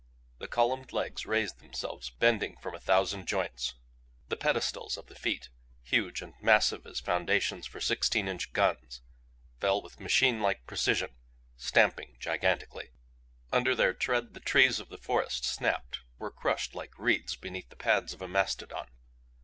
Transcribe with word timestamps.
The 0.39 0.47
columned 0.47 0.91
legs 0.93 1.27
raised 1.27 1.59
themselves, 1.59 2.09
bending 2.09 2.57
from 2.57 2.73
a 2.73 2.79
thousand 2.79 3.27
joints. 3.27 3.75
The 4.29 4.35
pedestals 4.35 4.97
of 4.97 5.05
the 5.05 5.13
feet, 5.15 5.49
huge 5.83 6.23
and 6.23 6.33
massive 6.41 6.87
as 6.87 6.99
foundations 6.99 7.67
for 7.67 7.79
sixteen 7.79 8.27
inch 8.27 8.51
guns, 8.51 9.01
fell 9.59 9.79
with 9.79 9.99
machinelike 9.99 10.65
precision, 10.65 11.11
stamping 11.55 12.17
gigantically. 12.19 12.89
Under 13.51 13.75
their 13.75 13.93
tread 13.93 14.33
the 14.33 14.39
trees 14.39 14.79
of 14.79 14.89
the 14.89 14.97
forest 14.97 15.45
snapped, 15.45 15.99
were 16.17 16.31
crushed 16.31 16.73
like 16.73 16.97
reeds 16.97 17.35
beneath 17.35 17.69
the 17.69 17.75
pads 17.75 18.11
of 18.11 18.23
a 18.23 18.27
mastodon. 18.27 18.87